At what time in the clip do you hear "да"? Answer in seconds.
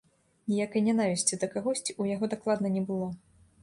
1.45-1.51